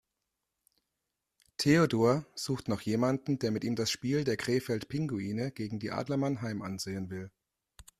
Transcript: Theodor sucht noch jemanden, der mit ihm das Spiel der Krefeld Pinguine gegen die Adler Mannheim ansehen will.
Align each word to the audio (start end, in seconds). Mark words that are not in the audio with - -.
Theodor 1.59 2.25
sucht 2.33 2.69
noch 2.69 2.81
jemanden, 2.81 3.37
der 3.37 3.51
mit 3.51 3.63
ihm 3.63 3.75
das 3.75 3.91
Spiel 3.91 4.23
der 4.23 4.35
Krefeld 4.35 4.87
Pinguine 4.89 5.51
gegen 5.51 5.77
die 5.79 5.91
Adler 5.91 6.17
Mannheim 6.17 6.63
ansehen 6.63 7.11
will. 7.11 7.29